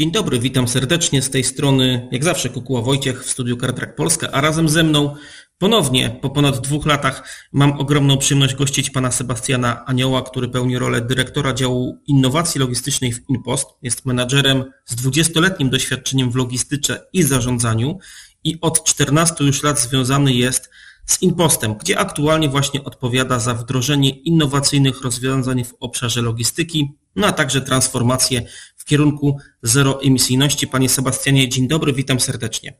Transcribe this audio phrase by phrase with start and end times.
[0.00, 4.30] Dzień dobry, witam serdecznie z tej strony, jak zawsze Kukuła Wojciech w studiu Kartrak Polska,
[4.32, 5.14] a razem ze mną
[5.58, 11.00] ponownie po ponad dwóch latach mam ogromną przyjemność gościć pana Sebastiana Anioła, który pełni rolę
[11.00, 13.68] dyrektora działu innowacji logistycznej w InPost.
[13.82, 17.98] Jest menadżerem z 20-letnim doświadczeniem w logistyce i zarządzaniu
[18.44, 20.70] i od 14 już lat związany jest
[21.06, 27.32] z InPostem, gdzie aktualnie właśnie odpowiada za wdrożenie innowacyjnych rozwiązań w obszarze logistyki, no a
[27.32, 28.42] także transformację
[28.90, 30.66] kierunku zeroemisyjności.
[30.66, 32.74] Panie Sebastianie, dzień dobry, witam serdecznie.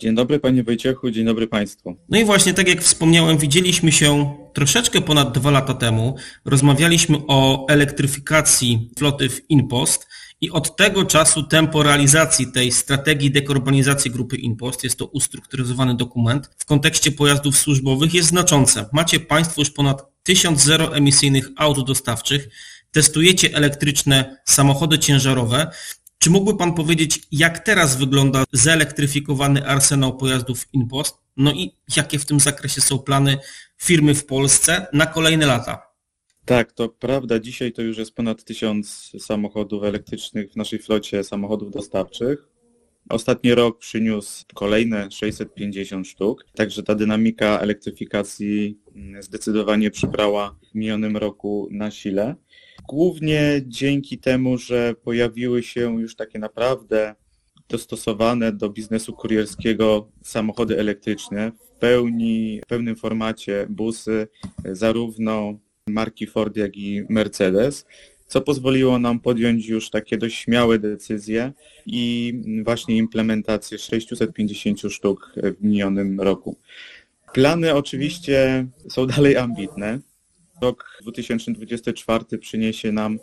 [0.00, 1.96] Dzień dobry Panie Wojciechu, dzień dobry Państwu.
[2.08, 6.16] No i właśnie tak jak wspomniałem, widzieliśmy się troszeczkę ponad dwa lata temu.
[6.44, 10.06] Rozmawialiśmy o elektryfikacji floty w InPost
[10.40, 16.50] i od tego czasu tempo realizacji tej strategii dekarbonizacji grupy InPost, jest to ustrukturyzowany dokument,
[16.58, 18.88] w kontekście pojazdów służbowych jest znaczące.
[18.92, 22.48] Macie Państwo już ponad tysiąc zeroemisyjnych aut dostawczych,
[22.90, 25.70] testujecie elektryczne samochody ciężarowe.
[26.18, 31.16] Czy mógłby Pan powiedzieć, jak teraz wygląda zelektryfikowany arsenał pojazdów InPost?
[31.36, 33.38] No i jakie w tym zakresie są plany
[33.78, 35.82] firmy w Polsce na kolejne lata?
[36.44, 37.38] Tak, to prawda.
[37.38, 42.48] Dzisiaj to już jest ponad tysiąc samochodów elektrycznych w naszej flocie samochodów dostawczych.
[43.08, 48.78] Ostatni rok przyniósł kolejne 650 sztuk, także ta dynamika elektryfikacji
[49.20, 52.34] zdecydowanie przybrała w minionym roku na sile.
[52.88, 57.14] Głównie dzięki temu, że pojawiły się już takie naprawdę
[57.68, 64.28] dostosowane do biznesu kurierskiego samochody elektryczne w pełni, w pełnym formacie busy,
[64.64, 67.86] zarówno marki Ford, jak i Mercedes,
[68.26, 71.52] co pozwoliło nam podjąć już takie dość śmiałe decyzje
[71.86, 76.56] i właśnie implementację 650 sztuk w minionym roku.
[77.32, 79.98] Plany oczywiście są dalej ambitne.
[80.62, 83.18] Rok 2024 przyniesie nam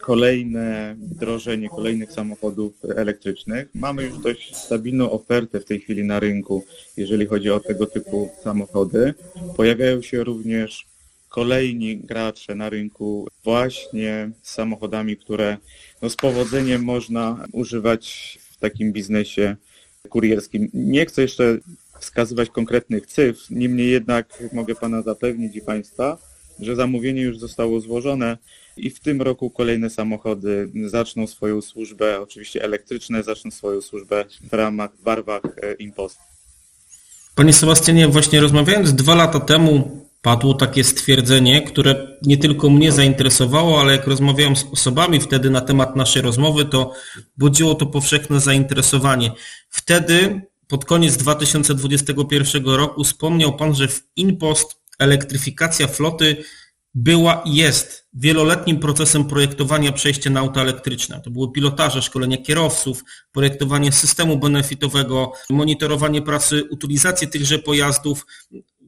[0.00, 3.68] kolejne wdrożenie kolejnych samochodów elektrycznych.
[3.74, 6.64] Mamy już dość stabilną ofertę w tej chwili na rynku,
[6.96, 9.14] jeżeli chodzi o tego typu samochody.
[9.56, 10.86] Pojawiają się również
[11.28, 15.56] kolejni gracze na rynku właśnie z samochodami, które
[16.02, 19.56] no, z powodzeniem można używać w takim biznesie
[20.08, 20.70] kurierskim.
[20.74, 21.58] Nie chcę jeszcze
[22.00, 26.29] wskazywać konkretnych cyfr, niemniej jednak mogę Pana zapewnić i Państwa,
[26.62, 28.38] że zamówienie już zostało złożone
[28.76, 34.52] i w tym roku kolejne samochody zaczną swoją służbę, oczywiście elektryczne, zaczną swoją służbę w
[34.52, 36.18] ramach, w barwach e, Impost.
[37.34, 43.80] Panie Sebastianie, właśnie rozmawiając dwa lata temu padło takie stwierdzenie, które nie tylko mnie zainteresowało,
[43.80, 46.92] ale jak rozmawiałem z osobami wtedy na temat naszej rozmowy, to
[47.36, 49.32] budziło to powszechne zainteresowanie.
[49.68, 56.44] Wtedy, pod koniec 2021 roku, wspomniał Pan, że w InPost elektryfikacja floty
[56.94, 61.20] była i jest wieloletnim procesem projektowania przejścia na auta elektryczne.
[61.20, 68.26] To były pilotaże, szkolenia kierowców, projektowanie systemu benefitowego, monitorowanie pracy, utylizację tychże pojazdów,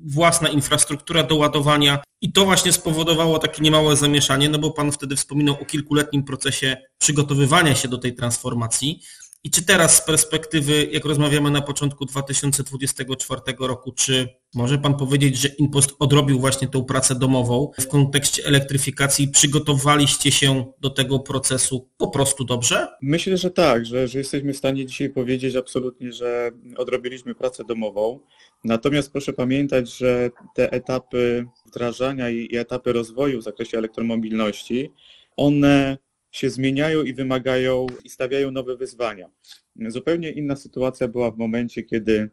[0.04, 5.16] własna infrastruktura do ładowania i to właśnie spowodowało takie niemałe zamieszanie, no bo Pan wtedy
[5.16, 9.02] wspominał o kilkuletnim procesie przygotowywania się do tej transformacji.
[9.44, 15.36] I czy teraz z perspektywy, jak rozmawiamy na początku 2024 roku, czy może Pan powiedzieć,
[15.36, 19.28] że Inpost odrobił właśnie tę pracę domową w kontekście elektryfikacji?
[19.28, 22.88] Przygotowaliście się do tego procesu po prostu dobrze?
[23.02, 28.20] Myślę, że tak, że, że jesteśmy w stanie dzisiaj powiedzieć absolutnie, że odrobiliśmy pracę domową.
[28.64, 34.92] Natomiast proszę pamiętać, że te etapy wdrażania i etapy rozwoju w zakresie elektromobilności,
[35.36, 35.98] one
[36.30, 39.30] się zmieniają i wymagają i stawiają nowe wyzwania.
[39.88, 42.30] Zupełnie inna sytuacja była w momencie, kiedy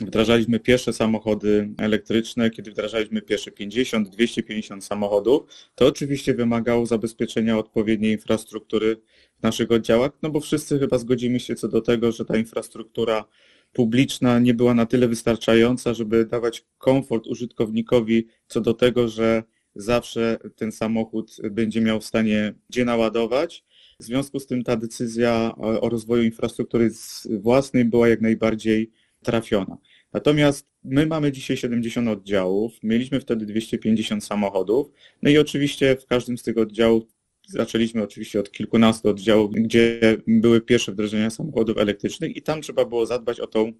[0.00, 5.42] wdrażaliśmy pierwsze samochody elektryczne, kiedy wdrażaliśmy pierwsze 50, 250 samochodów,
[5.74, 8.96] to oczywiście wymagało zabezpieczenia odpowiedniej infrastruktury
[9.38, 13.24] w naszych oddziałach, no bo wszyscy chyba zgodzimy się co do tego, że ta infrastruktura
[13.72, 19.42] publiczna nie była na tyle wystarczająca, żeby dawać komfort użytkownikowi co do tego, że
[19.74, 23.64] zawsze ten samochód będzie miał w stanie gdzie naładować.
[24.00, 26.90] W związku z tym ta decyzja o rozwoju infrastruktury
[27.30, 28.90] własnej była jak najbardziej
[29.22, 29.78] trafiona.
[30.12, 34.90] Natomiast my mamy dzisiaj 70 oddziałów, mieliśmy wtedy 250 samochodów,
[35.22, 37.04] no i oczywiście w każdym z tych oddziałów
[37.48, 43.06] zaczęliśmy oczywiście od kilkunastu oddziałów, gdzie były pierwsze wdrożenia samochodów elektrycznych i tam trzeba było
[43.06, 43.72] zadbać o tą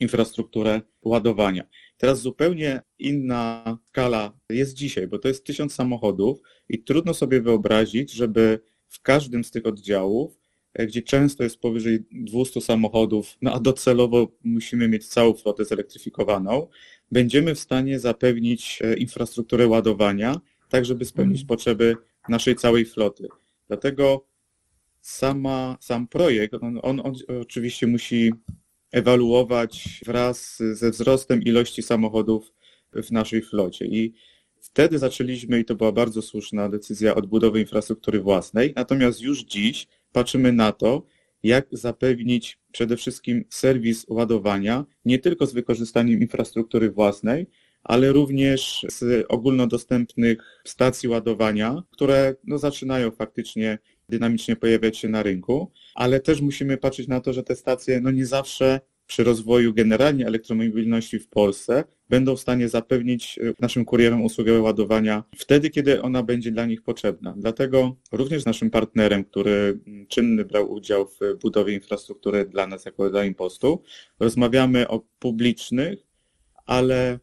[0.00, 1.64] infrastrukturę ładowania.
[1.96, 6.38] Teraz zupełnie inna skala jest dzisiaj, bo to jest tysiąc samochodów
[6.68, 10.39] i trudno sobie wyobrazić, żeby w każdym z tych oddziałów,
[10.78, 16.66] gdzie często jest powyżej 200 samochodów, no a docelowo musimy mieć całą flotę zelektryfikowaną,
[17.12, 21.46] będziemy w stanie zapewnić e, infrastrukturę ładowania, tak żeby spełnić mhm.
[21.46, 21.96] potrzeby
[22.28, 23.28] naszej całej floty.
[23.68, 24.26] Dlatego
[25.00, 28.32] sama, sam projekt, on, on, on oczywiście musi
[28.92, 32.52] ewaluować wraz ze wzrostem ilości samochodów
[32.92, 33.86] w naszej flocie.
[33.86, 34.14] I
[34.60, 38.72] wtedy zaczęliśmy, i to była bardzo słuszna decyzja, odbudowy infrastruktury własnej.
[38.76, 41.06] Natomiast już dziś patrzymy na to,
[41.42, 47.46] jak zapewnić przede wszystkim serwis ładowania, nie tylko z wykorzystaniem infrastruktury własnej,
[47.82, 53.78] ale również z ogólnodostępnych stacji ładowania, które no, zaczynają faktycznie
[54.08, 58.10] dynamicznie pojawiać się na rynku, ale też musimy patrzeć na to, że te stacje no,
[58.10, 64.22] nie zawsze przy rozwoju generalnie elektromobilności w Polsce będą w stanie zapewnić e, naszym kurierom
[64.22, 67.34] usługę ładowania wtedy, kiedy ona będzie dla nich potrzebna.
[67.36, 73.24] Dlatego również naszym partnerem, który czynny brał udział w budowie infrastruktury dla nas jako dla
[73.24, 73.82] Impostu,
[74.20, 75.98] rozmawiamy o publicznych,
[76.66, 77.18] ale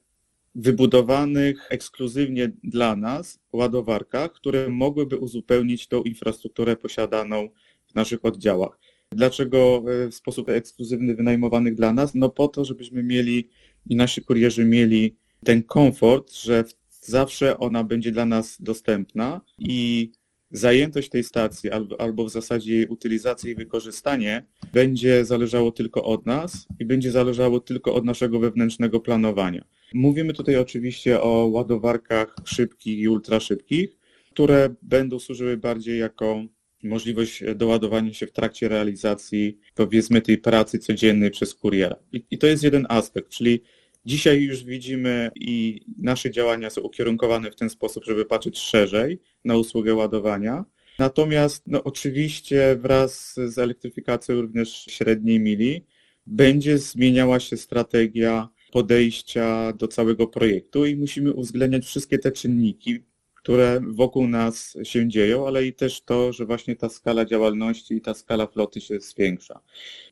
[0.56, 7.50] wybudowanych ekskluzywnie dla nas ładowarkach, które mogłyby uzupełnić tą infrastrukturę posiadaną
[7.86, 8.80] w naszych oddziałach.
[9.12, 12.16] Dlaczego e, w sposób ekskluzywny wynajmowanych dla nas?
[12.16, 13.50] No po to, żebyśmy mieli
[13.90, 16.64] i nasi kurierzy mieli ten komfort, że
[17.02, 20.12] zawsze ona będzie dla nas dostępna i
[20.52, 21.70] zajętość tej stacji
[22.00, 27.60] albo, w zasadzie jej utylizacja i wykorzystanie będzie zależało tylko od nas i będzie zależało
[27.60, 29.66] tylko od naszego wewnętrznego planowania.
[29.94, 33.98] Mówimy tutaj oczywiście o ładowarkach szybkich i ultraszybkich,
[34.32, 36.44] które będą służyły bardziej jako
[36.84, 41.96] możliwość doładowania się w trakcie realizacji, powiedzmy, tej pracy codziennej przez kuriera.
[42.14, 43.62] I, I, to jest jeden aspekt, czyli
[44.08, 49.58] dzisiaj już widzimy i nasze działania są ukierunkowane w ten sposób, żeby patrzeć szerzej na
[49.58, 50.66] usługę ładowania.
[51.00, 55.86] Natomiast no, oczywiście wraz z elektryfikacją również średniej mili
[56.26, 63.04] będzie zmieniała się strategia podejścia do całego projektu i musimy uwzględniać wszystkie te czynniki,
[63.48, 68.02] które wokół nas się dzieją, ale i też to, że właśnie ta skala działalności i
[68.02, 69.60] ta skala floty się zwiększa.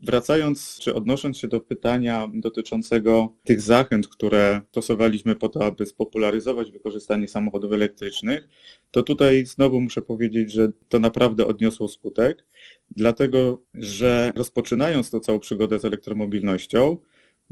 [0.04, 6.72] Wracając, czy odnosząc się do pytania dotyczącego tych zachęt, które stosowaliśmy po to, aby spopularyzować
[6.72, 8.50] wykorzystanie samochodów elektrycznych,
[8.92, 12.46] to tutaj znowu muszę powiedzieć, że to naprawdę odniosło skutek,
[12.92, 16.98] dlatego że rozpoczynając tą całą przygodę z elektromobilnością,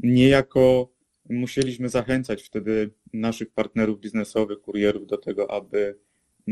[0.02, 0.88] niejako
[1.30, 5.98] musieliśmy zachęcać wtedy naszych partnerów biznesowych, kurierów do tego, aby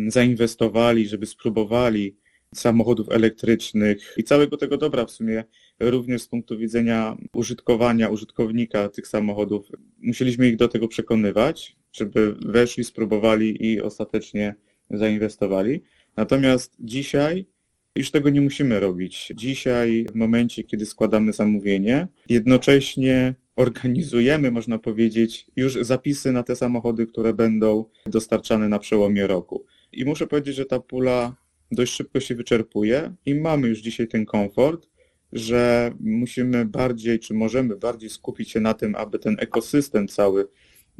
[0.07, 2.17] zainwestowali, żeby spróbowali
[2.55, 5.45] samochodów elektrycznych i całego tego dobra w sumie
[5.81, 9.69] również z punktu widzenia użytkowania, użytkownika tych samochodów.
[9.99, 14.55] Musieliśmy ich do tego przekonywać, żeby weszli, spróbowali i ostatecznie
[14.91, 15.83] zainwestowali.
[16.17, 17.47] Natomiast dzisiaj
[17.97, 19.33] już tego nie musimy robić.
[19.35, 27.07] Dzisiaj, w momencie, kiedy składamy zamówienie, jednocześnie organizujemy, można powiedzieć, już zapisy na te samochody,
[27.07, 29.65] które będą dostarczane na przełomie roku.
[29.93, 31.37] I muszę powiedzieć, że ta pula
[31.73, 34.89] dość szybko się wyczerpuje i mamy już dzisiaj ten komfort,
[35.33, 40.49] że musimy bardziej, czy możemy bardziej skupić się na tym, aby ten ekosystem cały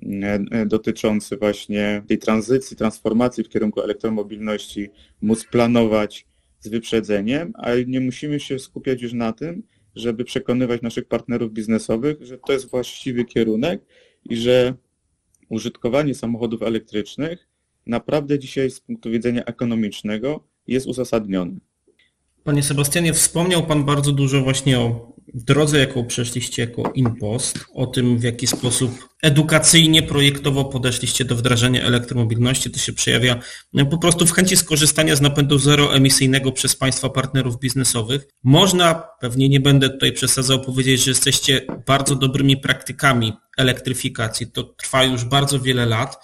[0.03, 4.91] e, e, dotyczący właśnie tej tranzycji, transformacji w kierunku elektromobilności
[5.23, 6.27] móc planować
[6.61, 9.63] z wyprzedzeniem, a nie musimy się skupiać już na tym,
[9.97, 13.85] żeby przekonywać naszych partnerów biznesowych, że to jest właściwy kierunek
[14.31, 14.75] i że
[15.49, 17.49] użytkowanie samochodów elektrycznych
[17.87, 21.53] naprawdę dzisiaj z punktu widzenia ekonomicznego jest uzasadnione.
[22.45, 28.19] Panie Sebastianie, wspomniał Pan bardzo dużo właśnie o drodze, jaką przeszliście jako InPost, o tym,
[28.19, 32.71] w jaki sposób edukacyjnie, projektowo podeszliście do wdrażania elektromobilności.
[32.71, 33.41] To się przejawia
[33.73, 38.27] no, po prostu w chęci skorzystania z napędu zeroemisyjnego przez Państwa partnerów biznesowych.
[38.45, 44.47] Można, pewnie nie będę tutaj przesadzał powiedzieć, że jesteście bardzo dobrymi praktykami elektryfikacji.
[44.47, 46.17] To trwa już bardzo wiele lat.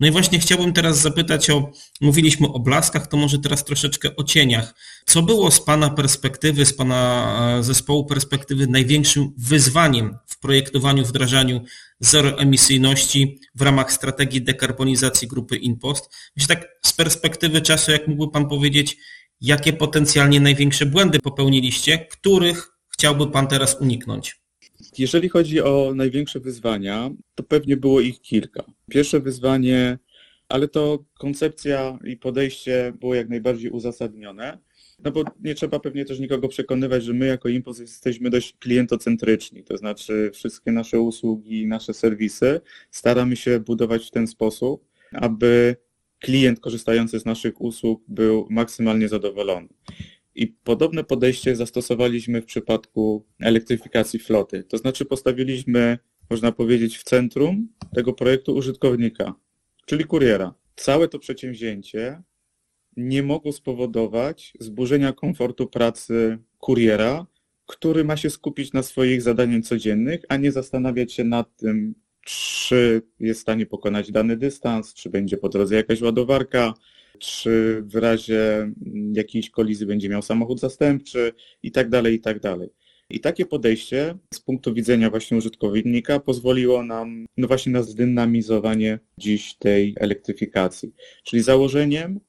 [0.00, 1.70] No i właśnie chciałbym teraz zapytać o,
[2.00, 4.74] mówiliśmy o blaskach, to może teraz troszeczkę o cieniach.
[5.06, 11.64] Co było z Pana perspektywy, z Pana e, zespołu perspektywy największym wyzwaniem w projektowaniu, wdrażaniu
[12.00, 16.10] zeroemisyjności w ramach strategii dekarbonizacji grupy InPost?
[16.36, 18.96] Myślę tak z perspektywy czasu, jak mógłby Pan powiedzieć,
[19.40, 24.43] jakie potencjalnie największe błędy popełniliście, których chciałby Pan teraz uniknąć?
[24.98, 28.64] Jeżeli chodzi o największe wyzwania, to pewnie było ich kilka.
[28.90, 29.98] Pierwsze wyzwanie,
[30.48, 34.58] ale to koncepcja i podejście było jak najbardziej uzasadnione.
[35.04, 39.64] No bo nie trzeba pewnie też nikogo przekonywać, że my jako Impuls jesteśmy dość klientocentryczni,
[39.64, 42.60] to znaczy wszystkie nasze usługi, nasze serwisy
[42.90, 45.76] staramy się budować w ten sposób, aby
[46.18, 49.68] klient korzystający z naszych usług był maksymalnie zadowolony.
[50.34, 54.64] I podobne podejście zastosowaliśmy w przypadku elektryfikacji floty.
[54.64, 55.98] To znaczy postawiliśmy,
[56.30, 59.34] można powiedzieć, w centrum tego projektu użytkownika,
[59.86, 60.54] czyli kuriera.
[60.76, 62.22] Całe to przedsięwzięcie
[62.96, 67.26] nie mogą spowodować zburzenia komfortu pracy kuriera,
[67.66, 73.02] który ma się skupić na swoich zadaniach codziennych, a nie zastanawiać się nad tym, czy
[73.20, 76.74] jest w stanie pokonać dany dystans, czy będzie po drodze jakaś ładowarka,
[77.18, 78.72] czy w razie
[79.12, 82.70] jakiejś kolizji będzie miał samochód zastępczy i tak dalej, i tak dalej.
[83.10, 89.54] I takie podejście z punktu widzenia właśnie użytkownika pozwoliło nam no właśnie na zdynamizowanie dziś
[89.54, 90.94] tej elektryfikacji.
[91.22, 92.20] Czyli założeniem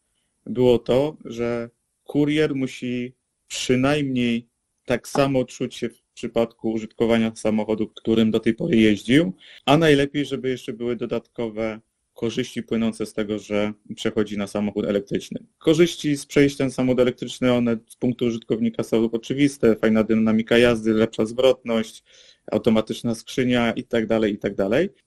[0.46, 1.70] było to, że
[2.04, 3.14] kurier musi
[3.48, 4.48] przynajmniej
[4.86, 9.34] tak samo czuć się w przypadku użytkowania samochodu, którym do tej pory jeździł,
[9.66, 11.80] a najlepiej, żeby jeszcze były dodatkowe
[12.16, 15.40] korzyści płynące z tego, że przechodzi na samochód elektryczny.
[15.58, 20.94] Korzyści z przejścia na samochód elektryczny, one z punktu użytkownika są oczywiste, fajna dynamika jazdy,
[20.94, 22.04] lepsza zwrotność,
[22.52, 24.54] automatyczna skrzynia i tak dalej, i tak.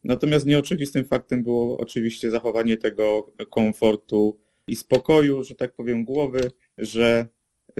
[0.04, 7.26] Natomiast nieoczywistym faktem było oczywiście zachowanie tego komfortu i spokoju, że tak powiem, głowy, że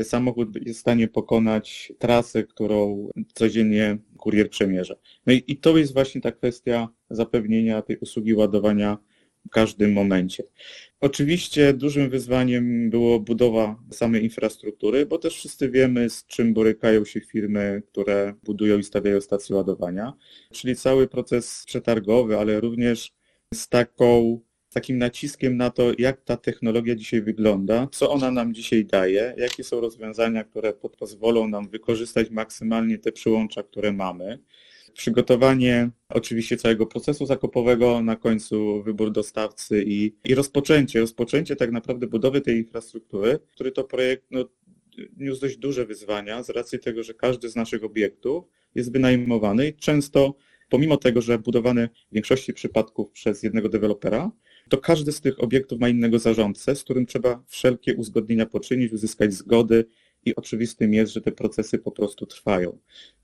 [0.02, 4.94] samochód jest w stanie pokonać trasę, którą codziennie kurier przemierza.
[5.26, 8.98] No i, i to jest właśnie ta kwestia zapewnienia tej usługi ładowania
[9.46, 10.44] w każdym momencie.
[11.00, 17.20] Oczywiście dużym wyzwaniem było budowa samej infrastruktury, bo też wszyscy wiemy, z czym borykają się
[17.20, 20.12] firmy, które budują i stawiają stacje ładowania,
[20.52, 23.12] czyli cały proces przetargowy, ale również
[23.54, 24.40] z taką
[24.72, 29.64] takim naciskiem na to, jak ta technologia dzisiaj wygląda, co ona nam dzisiaj daje, jakie
[29.64, 34.38] są rozwiązania, które pozwolą nam wykorzystać maksymalnie te przyłącza, które mamy.
[34.94, 42.06] Przygotowanie oczywiście całego procesu zakupowego, na końcu wybór dostawcy i, i rozpoczęcie, rozpoczęcie tak naprawdę
[42.06, 44.44] budowy tej infrastruktury, który to projekt no,
[45.16, 49.74] niósł dość duże wyzwania z racji tego, że każdy z naszych obiektów jest wynajmowany i
[49.74, 50.34] często
[50.68, 54.30] pomimo tego, że budowany w większości przypadków przez jednego dewelopera,
[54.68, 59.34] to każdy z tych obiektów ma innego zarządcę, z którym trzeba wszelkie uzgodnienia poczynić, uzyskać
[59.34, 59.84] zgody
[60.28, 62.78] i oczywistym jest, że te procesy po prostu trwają.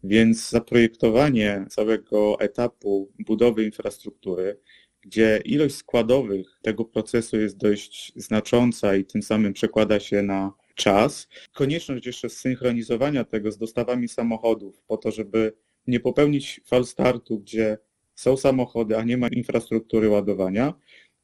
[0.05, 4.61] Więc zaprojektowanie całego etapu budowy infrastruktury,
[5.01, 11.29] gdzie ilość składowych tego procesu jest dość znacząca i tym samym przekłada się na czas,
[11.53, 15.53] konieczność jeszcze zsynchronizowania tego z dostawami samochodów po to, żeby
[15.87, 17.79] nie popełnić fal startu, gdzie
[18.15, 20.75] są samochody, a nie ma infrastruktury ładowania,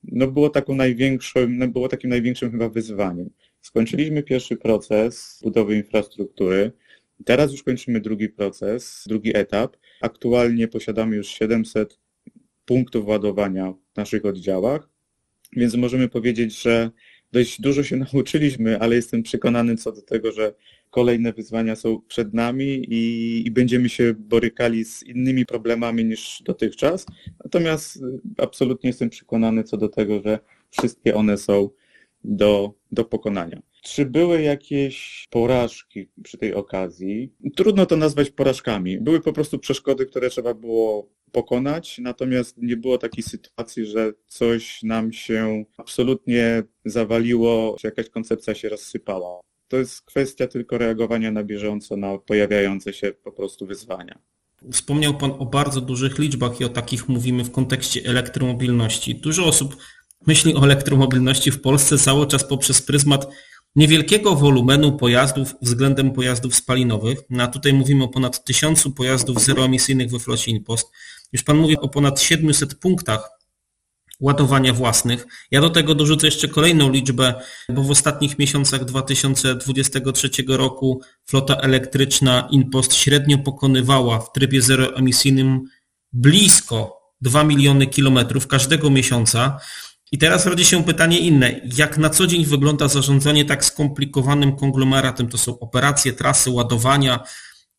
[0.03, 3.31] no było taką największą, no było takim największym chyba wyzwaniem.
[3.61, 6.73] Skończyliśmy pierwszy proces budowy infrastruktury.
[7.25, 9.77] Teraz już kończymy drugi proces, drugi etap.
[10.01, 11.99] Aktualnie posiadamy już 700
[12.65, 14.89] punktów ładowania w naszych oddziałach,
[15.57, 16.91] więc możemy powiedzieć, że
[17.33, 20.55] dość dużo się nauczyliśmy, ale jestem przekonany co do tego, że
[20.91, 27.07] kolejne wyzwania są przed nami i, i, będziemy się borykali z innymi problemami niż dotychczas.
[27.45, 28.01] Natomiast y,
[28.39, 30.39] absolutnie jestem przekonany co do tego, że
[30.71, 31.71] wszystkie one są
[32.25, 33.63] do, do pokonania.
[33.83, 37.33] Czy były jakieś porażki przy tej okazji?
[37.57, 39.01] Trudno to nazwać porażkami.
[39.01, 44.83] Były po prostu przeszkody, które trzeba było pokonać, natomiast nie było takiej sytuacji, że coś
[44.83, 49.41] nam się absolutnie zawaliło, czy jakaś koncepcja się rozsypała.
[49.69, 54.19] To jest kwestia tylko reagowania na bieżąco na pojawiające się po prostu wyzwania.
[54.73, 59.15] Wspomniał Pan o bardzo dużych liczbach i o takich mówimy w kontekście elektromobilności.
[59.15, 59.77] Dużo osób
[60.27, 63.27] myśli o elektromobilności w Polsce cały czas poprzez pryzmat
[63.77, 67.19] niewielkiego wolumenu pojazdów względem pojazdów spalinowych.
[67.31, 70.91] No a tutaj mówimy o ponad tysiącu pojazdów zeroemisyjnych we flocie InPost.
[71.33, 73.31] Już Pan mówi o ponad 700 punktach
[74.21, 75.27] ładowania własnych.
[75.51, 77.35] Ja do tego dorzucę jeszcze kolejną liczbę,
[77.69, 85.61] bo w ostatnich miesiącach 2023 roku flota elektryczna InPost średnio pokonywała w trybie zeroemisyjnym
[86.13, 89.61] blisko 2 miliony kilometrów każdego miesiąca.
[90.13, 91.61] I teraz rodzi się pytanie inne.
[91.77, 95.29] Jak na co dzień wygląda zarządzanie tak skomplikowanym konglomeratem?
[95.29, 97.25] To są operacje, trasy, ładowania,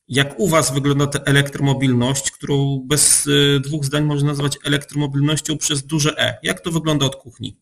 [0.08, 5.84] jak u Was wygląda ta elektromobilność, którą bez y, dwóch zdań można nazwać elektromobilnością przez
[5.84, 6.38] duże E?
[6.44, 7.58] Jak to wygląda od kuchni?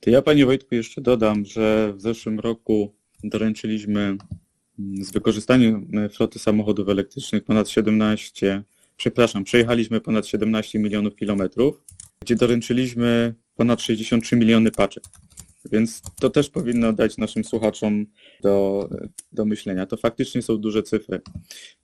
[0.00, 6.08] To ja Panie Wojtku jeszcze dodam, że w zeszłym roku doręczyliśmy mm, z wykorzystaniem e,
[6.08, 8.62] floty samochodów elektrycznych ponad 17,
[8.96, 11.82] przepraszam, przejechaliśmy ponad 17 milionów kilometrów,
[12.20, 15.04] gdzie doręczyliśmy ponad 63 miliony paczek.
[15.72, 18.06] Więc to też powinno dać naszym słuchaczom
[18.42, 18.88] do,
[19.32, 19.86] do myślenia.
[19.86, 21.20] To faktycznie są duże cyfry,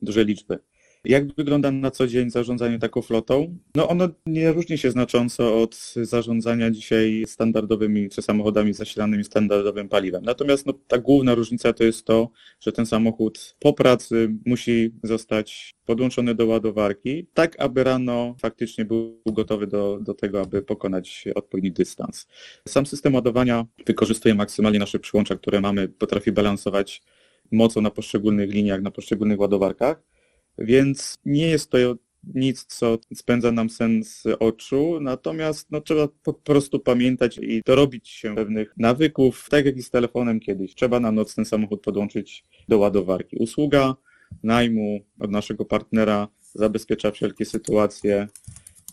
[0.03, 0.59] duże liczby.
[1.05, 3.59] Jak wygląda na co dzień zarządzanie taką flotą?
[3.75, 10.25] No ono nie różni się znacząco od zarządzania dzisiaj standardowymi czy samochodami zasilanymi standardowym paliwem.
[10.25, 15.75] Natomiast no, ta główna różnica to jest to, że ten samochód po pracy musi zostać
[15.85, 21.73] podłączony do ładowarki, tak aby rano faktycznie był gotowy do, do tego, aby pokonać odpowiedni
[21.73, 22.27] dystans.
[22.69, 27.03] Sam system ładowania wykorzystuje maksymalnie nasze przyłącza, które mamy, potrafi balansować
[27.53, 30.03] mocą na poszczególnych liniach, na poszczególnych ładowarkach,
[30.59, 31.79] więc nie jest to
[32.35, 38.35] nic, co spędza nam sens oczu, natomiast no, trzeba po prostu pamiętać i dorobić się
[38.35, 40.75] pewnych nawyków, tak jak i z telefonem kiedyś.
[40.75, 43.37] Trzeba na noc ten samochód podłączyć do ładowarki.
[43.37, 43.95] Usługa
[44.43, 48.29] najmu od naszego partnera zabezpiecza wszelkie sytuacje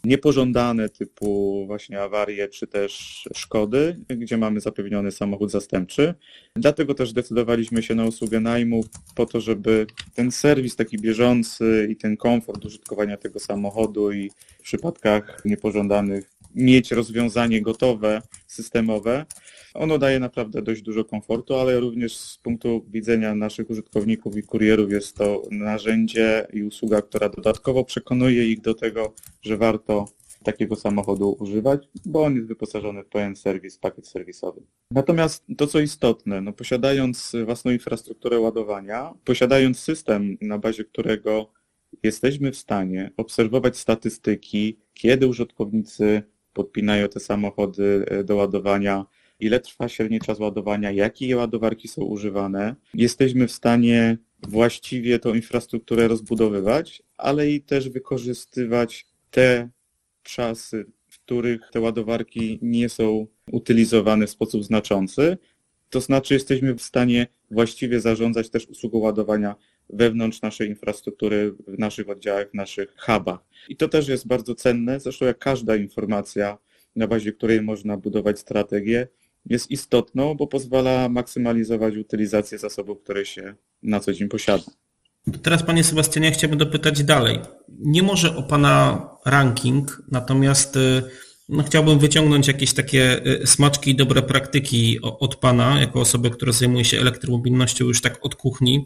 [0.06, 6.14] niepożądane typu właśnie awarie czy też szkody, gdzie mamy zapewniony samochód zastępczy.
[6.56, 8.84] Dlatego też decydowaliśmy się na usługę najmu
[9.16, 14.62] po to, żeby ten serwis taki bieżący i ten komfort użytkowania tego samochodu i w
[14.62, 19.26] przypadkach niepożądanych mieć rozwiązanie gotowe, systemowe.
[19.76, 24.92] Ono daje naprawdę dość dużo komfortu, ale również z punktu widzenia naszych użytkowników i kurierów
[24.92, 30.06] jest to narzędzie i usługa, która dodatkowo przekonuje ich do tego, że warto
[30.44, 34.62] takiego samochodu używać, bo on jest wyposażony w pełen serwis, pakiet serwisowy.
[34.92, 41.52] Natomiast to, co istotne, no posiadając własną infrastrukturę ładowania, posiadając system, na bazie którego
[42.04, 49.06] jesteśmy w stanie obserwować statystyki, kiedy użytkownicy podpinają te samochody e, do ładowania,
[49.40, 52.76] ile trwa średni czas ładowania, jakie ładowarki są używane.
[52.94, 59.70] Jesteśmy w stanie właściwie tą infrastrukturę rozbudowywać, ale i też wykorzystywać te
[60.24, 65.38] czasy, w których te ładowarki nie są utylizowane w sposób znaczący.
[65.90, 69.56] To znaczy jesteśmy w stanie właściwie zarządzać też usługą ładowania
[69.90, 73.40] wewnątrz naszej infrastruktury, w naszych oddziałach, w naszych hubach.
[73.70, 76.58] I to też jest bardzo cenne, zresztą jak każda informacja,
[76.96, 79.08] na bazie której można budować strategię,
[79.46, 84.64] jest istotną, bo pozwala maksymalizować utylizację zasobów, które się na co dzień posiada.
[85.42, 87.40] Teraz Panie Sebastianie chciałbym dopytać dalej.
[87.80, 91.04] Nie może o Pana ranking, natomiast y,
[91.50, 96.52] no, chciałbym wyciągnąć jakieś takie y, smaczki i dobre praktyki od Pana, jako osoby, która
[96.52, 98.86] zajmuje się elektromobilnością już tak od kuchni.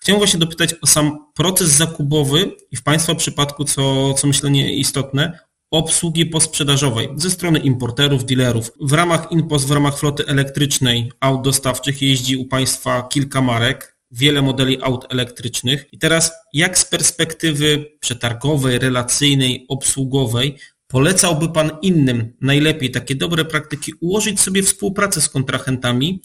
[0.00, 5.38] Chciałem właśnie dopytać o sam proces zakupowy i w Państwa przypadku, co, co myślę istotne,
[5.74, 8.72] obsługi posprzedażowej ze strony importerów, dealerów.
[8.80, 14.42] W ramach InPost, w ramach floty elektrycznej aut dostawczych jeździ u Państwa kilka marek, wiele
[14.42, 15.86] modeli aut elektrycznych.
[15.92, 23.92] I teraz jak z perspektywy przetargowej, relacyjnej, obsługowej polecałby Pan innym najlepiej takie dobre praktyki
[24.00, 26.22] ułożyć sobie współpracę z kontrahentami,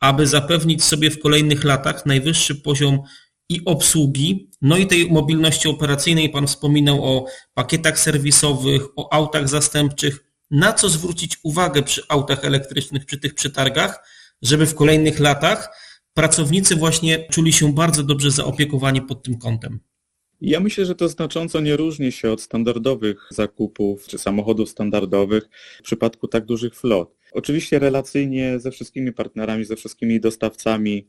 [0.00, 3.00] aby zapewnić sobie w kolejnych latach najwyższy poziom
[3.48, 6.30] i obsługi, no i tej mobilności operacyjnej.
[6.30, 10.24] Pan wspominał o pakietach serwisowych, o autach zastępczych.
[10.50, 14.08] Na co zwrócić uwagę przy autach elektrycznych, przy tych przetargach,
[14.42, 15.68] żeby w kolejnych latach
[16.14, 19.80] pracownicy właśnie czuli się bardzo dobrze zaopiekowani pod tym kątem?
[20.40, 25.82] Ja myślę, że to znacząco nie różni się od standardowych zakupów czy samochodów standardowych w
[25.82, 27.16] przypadku tak dużych flot.
[27.32, 31.06] Oczywiście relacyjnie ze wszystkimi partnerami, ze wszystkimi dostawcami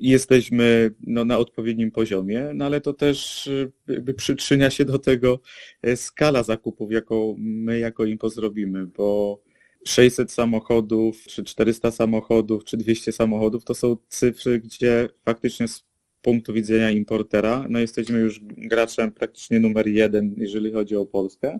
[0.00, 5.40] jesteśmy no, na odpowiednim poziomie, no ale to też y, jakby przyczynia się do tego
[5.82, 9.40] e, skala zakupów, jaką my jako IMPO zrobimy, bo
[9.84, 15.84] 600 samochodów, czy 400 samochodów, czy 200 samochodów to są cyfry, gdzie faktycznie z
[16.22, 21.58] punktu widzenia importera, no jesteśmy już graczem praktycznie numer jeden, jeżeli chodzi o Polskę,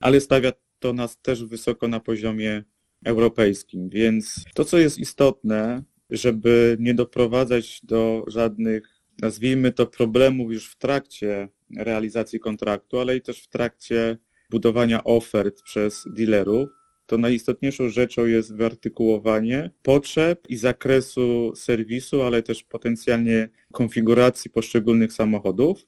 [0.00, 2.64] ale stawia to nas też wysoko na poziomie
[3.04, 10.70] europejskim, więc to, co jest istotne, żeby nie doprowadzać do żadnych, nazwijmy to, problemów już
[10.70, 14.18] w trakcie realizacji kontraktu, ale i też w trakcie
[14.50, 16.68] budowania ofert przez dealerów,
[17.06, 25.86] to najistotniejszą rzeczą jest wyartykułowanie potrzeb i zakresu serwisu, ale też potencjalnie konfiguracji poszczególnych samochodów,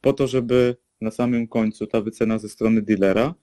[0.00, 3.34] po to, żeby na samym końcu ta wycena ze strony dealera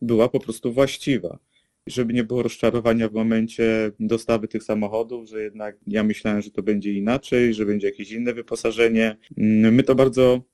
[0.00, 1.38] była po prostu właściwa
[1.86, 6.62] żeby nie było rozczarowania w momencie dostawy tych samochodów, że jednak ja myślałem, że to
[6.62, 9.16] będzie inaczej, że będzie jakieś inne wyposażenie.
[9.38, 10.51] Mm, my to bardzo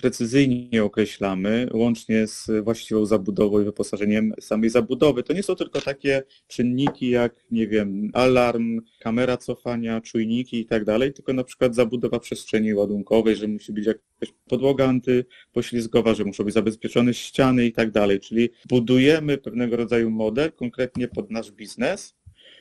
[0.00, 5.22] precyzyjnie określamy, łącznie z właściwą zabudową i wyposażeniem samej zabudowy.
[5.22, 10.84] To nie są tylko takie czynniki jak, nie wiem, alarm, kamera cofania, czujniki i tak
[10.84, 16.44] dalej, tylko na przykład zabudowa przestrzeni ładunkowej, że musi być jakaś podłoga antypoślizgowa, że muszą
[16.44, 18.20] być zabezpieczone ściany i tak dalej.
[18.20, 22.14] Czyli budujemy pewnego rodzaju model konkretnie pod nasz biznes,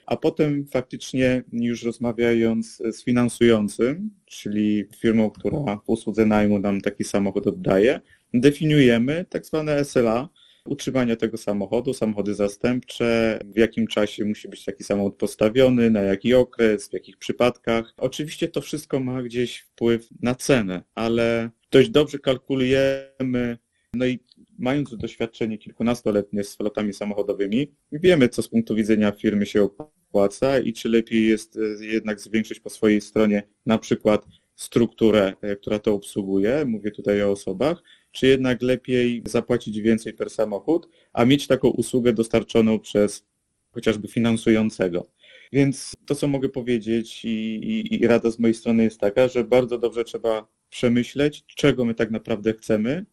[0.09, 7.03] a potem faktycznie już rozmawiając z finansującym, czyli firmą, która w usłudze najmu nam taki
[7.03, 8.01] samochód oddaje,
[8.33, 10.29] definiujemy tak zwane SLA,
[10.65, 16.33] utrzymania tego samochodu, samochody zastępcze, w jakim czasie musi być taki samochód postawiony, na jaki
[16.33, 17.93] okres, w jakich przypadkach.
[17.97, 23.57] Oczywiście to wszystko ma gdzieś wpływ na cenę, ale dość dobrze kalkulujemy,
[23.93, 24.19] no i
[24.59, 30.73] mając doświadczenie kilkunastoletnie z flotami samochodowymi, wiemy, co z punktu widzenia firmy się opłaca i
[30.73, 35.93] czy lepiej jest e, jednak zwiększyć po swojej stronie na przykład strukturę, e, która to
[35.93, 41.67] obsługuje, mówię tutaj o osobach, czy jednak lepiej zapłacić więcej per samochód, a mieć taką
[41.67, 43.25] usługę dostarczoną przez
[43.71, 45.07] chociażby finansującego.
[45.51, 49.43] Więc to, co mogę powiedzieć i, i, i rada z mojej strony jest taka, że
[49.43, 53.05] bardzo dobrze trzeba przemyśleć, czego my tak naprawdę chcemy,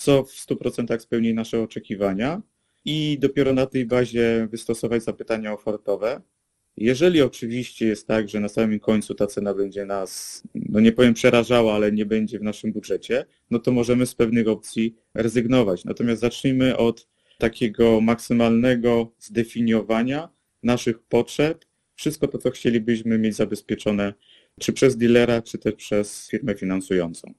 [0.00, 2.42] co w 100% spełni nasze oczekiwania
[2.84, 6.20] i dopiero na tej bazie wystosować zapytania ofertowe.
[6.76, 11.14] Jeżeli oczywiście jest tak, że na samym końcu ta cena będzie nas, no nie powiem
[11.14, 15.84] przerażała, ale nie będzie w naszym budżecie, no to możemy z pewnych opcji rezygnować.
[15.84, 17.08] Natomiast zacznijmy od
[17.38, 20.28] takiego maksymalnego zdefiniowania
[20.62, 24.14] naszych potrzeb, wszystko to, co chcielibyśmy mieć zabezpieczone,
[24.60, 27.34] czy przez dealera, czy też przez firmę finansującą.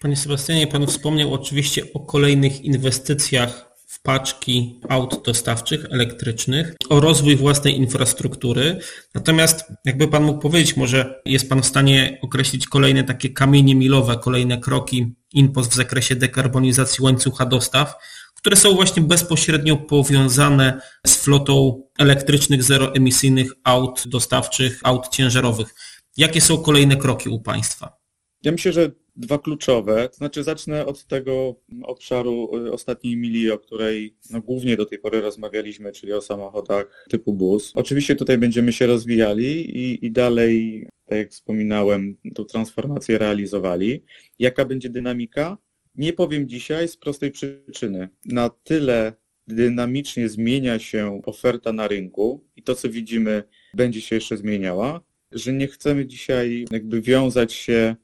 [0.00, 7.36] Panie Sebastianie, Pan wspomniał oczywiście o kolejnych inwestycjach w paczki aut dostawczych elektrycznych, o rozwój
[7.36, 8.78] własnej infrastruktury.
[9.14, 14.18] Natomiast jakby Pan mógł powiedzieć, może jest Pan w stanie określić kolejne takie kamienie milowe,
[14.22, 17.94] kolejne kroki InPost w zakresie dekarbonizacji łańcucha dostaw,
[18.34, 25.74] które są właśnie bezpośrednio powiązane z flotą elektrycznych, zeroemisyjnych aut dostawczych, aut ciężarowych.
[26.16, 27.96] Jakie są kolejne kroki u Państwa?
[28.42, 30.08] Ja myślę, że dwa kluczowe.
[30.08, 34.98] To znaczy zacznę od tego obszaru y, ostatniej mili, o której no, głównie do tej
[34.98, 37.72] pory rozmawialiśmy, czyli o samochodach typu bus.
[37.74, 44.04] Oczywiście tutaj będziemy się rozwijali i, i dalej, tak jak wspominałem, tą transformację realizowali.
[44.38, 45.58] Jaka będzie dynamika?
[45.94, 48.08] Nie powiem dzisiaj z prostej przyczyny.
[48.24, 49.12] Na tyle
[49.46, 53.42] dynamicznie zmienia się oferta na rynku i to, co widzimy,
[53.74, 55.00] będzie się jeszcze zmieniała,
[55.32, 57.96] że nie chcemy dzisiaj jakby wiązać się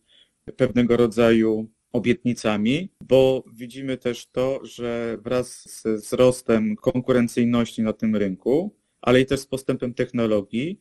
[0.57, 8.76] pewnego rodzaju obietnicami, bo widzimy też to, że wraz z wzrostem konkurencyjności na tym rynku,
[9.00, 10.81] ale i też z postępem technologii,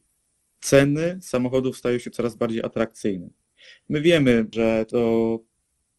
[0.59, 3.29] ceny samochodów stają się coraz bardziej atrakcyjne.
[3.89, 5.39] My wiemy, że do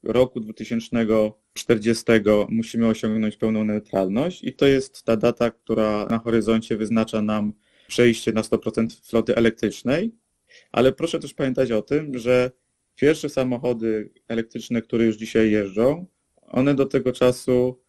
[0.03, 2.05] roku 2040
[2.48, 7.53] musimy osiągnąć pełną neutralność i to jest ta data, która na horyzoncie wyznacza nam
[7.88, 10.14] przejście na 100% floty elektrycznej,
[10.72, 12.51] ale proszę też pamiętać o tym, że
[12.96, 17.83] Pierwsze samochody elektryczne, które już dzisiaj jeżdżą, one do tego czasu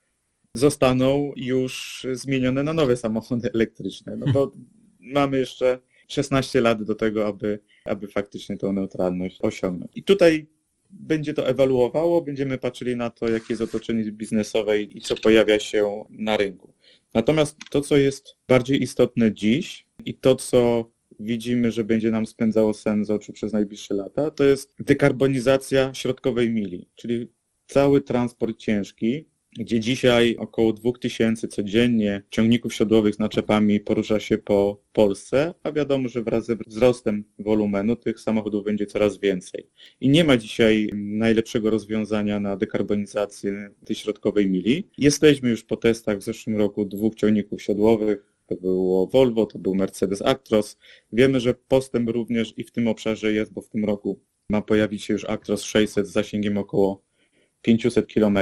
[0.55, 4.17] zostaną już zmienione na nowe samochody elektryczne.
[4.17, 4.51] No bo
[4.99, 9.91] mamy jeszcze 16 lat do tego, aby, aby faktycznie tą neutralność osiągnąć.
[9.95, 10.47] I tutaj
[10.89, 16.05] będzie to ewaluowało, będziemy patrzyli na to, jakie jest otoczenie biznesowe i co pojawia się
[16.09, 16.73] na rynku.
[17.13, 20.91] Natomiast to, co jest bardziej istotne dziś i to, co
[21.23, 26.51] widzimy, że będzie nam spędzało sen z oczu przez najbliższe lata, to jest dekarbonizacja środkowej
[26.51, 27.27] mili, czyli
[27.67, 29.25] cały transport ciężki,
[29.59, 36.09] gdzie dzisiaj około 2000 codziennie ciągników siodłowych z naczepami porusza się po Polsce, a wiadomo,
[36.09, 39.67] że wraz ze wzrostem wolumenu tych samochodów będzie coraz więcej.
[40.01, 44.89] I nie ma dzisiaj najlepszego rozwiązania na dekarbonizację tej środkowej mili.
[44.97, 49.75] Jesteśmy już po testach w zeszłym roku dwóch ciągników siodłowych, to było Volvo, to był
[49.75, 50.77] Mercedes Actros.
[51.11, 55.03] Wiemy, że postęp również i w tym obszarze jest, bo w tym roku ma pojawić
[55.03, 57.03] się już Actros 600 z zasięgiem około
[57.63, 58.37] 500 km.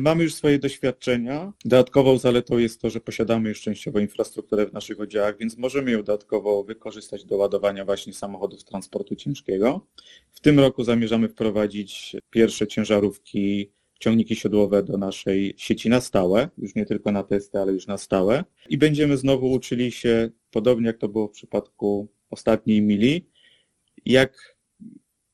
[0.00, 1.52] Mamy już swoje doświadczenia.
[1.64, 5.98] Dodatkową zaletą jest to, że posiadamy już częściowo infrastrukturę w naszych oddziałach, więc możemy ją
[5.98, 9.86] dodatkowo wykorzystać do ładowania właśnie samochodów transportu ciężkiego.
[10.32, 16.74] W tym roku zamierzamy wprowadzić pierwsze ciężarówki ciągniki siodłowe do naszej sieci na stałe, już
[16.74, 18.44] nie tylko na testy, ale już na stałe.
[18.68, 23.26] I będziemy znowu uczyli się, podobnie jak to było w przypadku ostatniej mili,
[24.04, 24.56] jak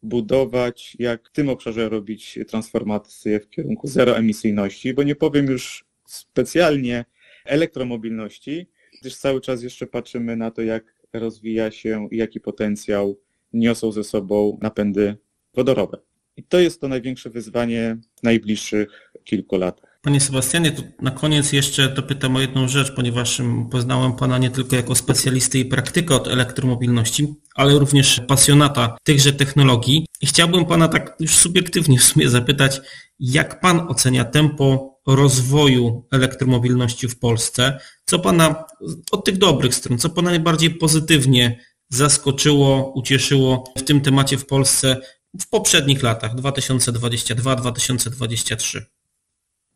[0.02, 7.04] budować, jak w tym obszarze robić transformację w kierunku zeroemisyjności, bo nie powiem już specjalnie
[7.44, 8.66] elektromobilności,
[9.00, 13.18] gdyż cały czas jeszcze patrzymy na to, jak rozwija się i jaki potencjał
[13.52, 15.16] niosą ze sobą napędy
[15.54, 15.98] wodorowe.
[16.36, 19.92] I to jest to największe wyzwanie w najbliższych kilku latach.
[20.02, 24.76] Panie Sebastianie, to na koniec jeszcze dopytam o jedną rzecz, ponieważ poznałem Pana nie tylko
[24.76, 30.06] jako specjalisty i praktyka od elektromobilności, ale również pasjonata tychże technologii.
[30.20, 32.80] I chciałbym Pana tak już subiektywnie w sumie zapytać,
[33.18, 37.78] jak Pan ocenia tempo rozwoju elektromobilności w Polsce?
[38.04, 38.64] Co Pana
[39.10, 44.96] od tych dobrych stron, co Pana najbardziej pozytywnie zaskoczyło, ucieszyło w tym temacie w Polsce
[45.40, 48.80] w poprzednich latach 2022-2023?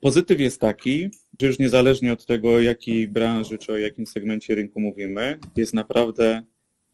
[0.01, 4.55] Pozytyw jest taki, że już niezależnie od tego, o jakiej branży czy o jakim segmencie
[4.55, 6.43] rynku mówimy, jest naprawdę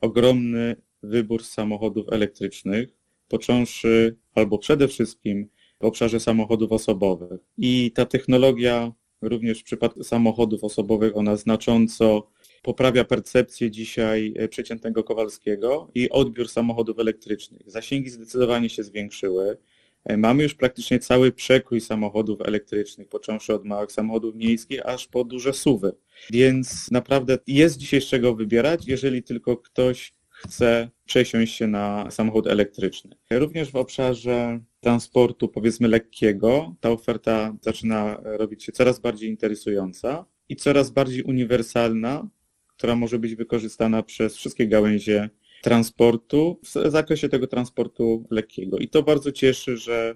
[0.00, 2.88] ogromny wybór samochodów elektrycznych,
[3.28, 5.48] począwszy albo przede wszystkim
[5.80, 7.40] w obszarze samochodów osobowych.
[7.58, 12.28] I ta technologia również w przypadku samochodów osobowych ona znacząco
[12.62, 17.62] poprawia percepcję dzisiaj e, przeciętnego Kowalskiego i odbiór samochodów elektrycznych.
[17.66, 19.56] Zasięgi zdecydowanie się zwiększyły.
[20.04, 25.24] E, mamy już praktycznie cały przekrój samochodów elektrycznych, począwszy od małych samochodów miejskich, aż po
[25.24, 25.92] duże suwy.
[26.30, 32.46] Więc naprawdę jest dzisiaj z czego wybierać, jeżeli tylko ktoś chce przesiąść się na samochód
[32.46, 33.16] elektryczny.
[33.30, 40.56] Również w obszarze transportu, powiedzmy lekkiego, ta oferta zaczyna robić się coraz bardziej interesująca i
[40.56, 42.28] coraz bardziej uniwersalna,
[42.76, 45.30] która może być wykorzystana przez wszystkie gałęzie
[45.62, 48.78] transportu w zakresie tego transportu lekkiego.
[48.78, 50.14] I to bardzo cieszy, że,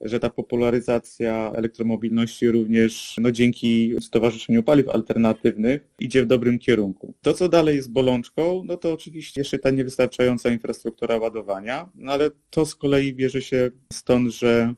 [0.00, 7.14] że ta popularyzacja elektromobilności również no, dzięki Stowarzyszeniu Paliw Alternatywnych idzie w dobrym kierunku.
[7.22, 12.30] To, co dalej jest bolączką, no to oczywiście jeszcze ta niewystarczająca infrastruktura ładowania, no ale
[12.50, 14.74] to z kolei bierze się stąd, że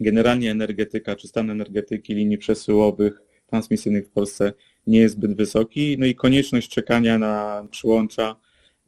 [0.00, 4.52] generalnie energetyka czy stan energetyki linii przesyłowych, transmisyjnych w Polsce
[4.86, 8.36] nie jest zbyt wysoki, no i konieczność czekania na przyłącza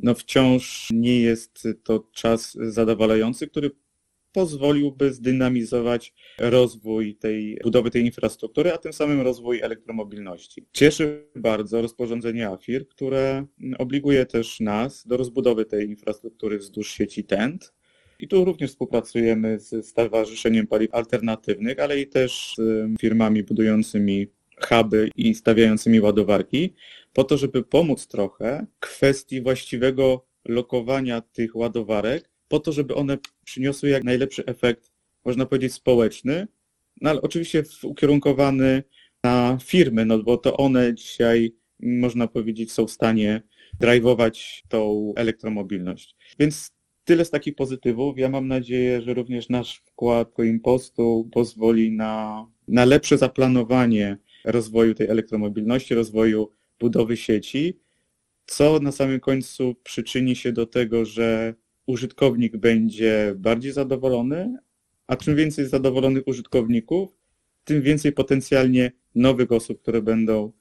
[0.00, 3.70] no wciąż nie jest to czas zadowalający, który
[4.32, 10.66] pozwoliłby zdynamizować rozwój tej budowy tej infrastruktury, a tym samym rozwój elektromobilności.
[10.72, 13.46] Cieszy bardzo rozporządzenie AFIR, które
[13.78, 17.72] obliguje też nas do rozbudowy tej infrastruktury wzdłuż sieci TENT.
[18.18, 24.26] I tu również współpracujemy z Stowarzyszeniem Paliw Alternatywnych, ale i też z firmami budującymi
[24.60, 26.74] huby i stawiającymi ładowarki,
[27.12, 33.88] po to, żeby pomóc trochę kwestii właściwego lokowania tych ładowarek, po to, żeby one przyniosły
[33.88, 34.92] jak najlepszy efekt,
[35.24, 36.46] można powiedzieć, społeczny,
[37.00, 38.82] no ale oczywiście ukierunkowany
[39.22, 43.42] na firmy, no bo to one dzisiaj, można powiedzieć, są w stanie
[43.80, 46.16] drive'ować tą elektromobilność.
[46.38, 46.70] Więc
[47.04, 48.18] tyle z takich pozytywów.
[48.18, 54.94] Ja mam nadzieję, że również nasz wkład do impostu pozwoli na, na lepsze zaplanowanie rozwoju
[54.94, 57.80] tej elektromobilności, rozwoju budowy sieci,
[58.46, 61.54] co na samym końcu przyczyni się do tego, że
[61.86, 64.56] użytkownik będzie bardziej zadowolony,
[65.06, 67.10] a czym więcej zadowolonych użytkowników,
[67.64, 70.52] tym więcej potencjalnie nowych osób, które będą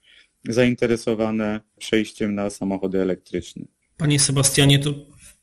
[0.50, 3.66] zainteresowane przejściem na samochody elektryczne.
[3.98, 4.94] Panie Sebastianie, to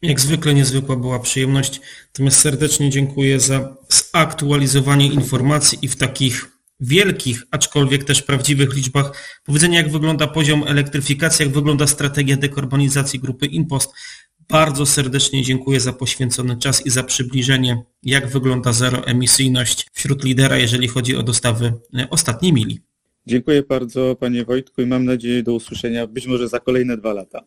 [0.03, 1.81] jak zwykle niezwykła była przyjemność.
[2.07, 3.77] Natomiast serdecznie dziękuję za
[4.13, 9.13] zaktualizowanie informacji i w takich wielkich, aczkolwiek też prawdziwych liczbach
[9.45, 13.93] powiedzenia, jak wygląda poziom elektryfikacji, jak wygląda strategia dekarbonizacji grupy Impost.
[14.49, 20.89] Bardzo serdecznie dziękuję za poświęcony czas i za przybliżenie, jak wygląda zeroemisyjność wśród lidera, jeżeli
[20.89, 22.81] chodzi o dostawy e, ostatniej mili.
[23.27, 27.45] Dziękuję bardzo Panie Wojtku i mam nadzieję do usłyszenia być może za kolejne dwa lata.